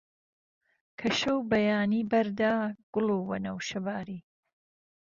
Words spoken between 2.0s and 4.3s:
بەردا، گوڵ و وەنەوشە باری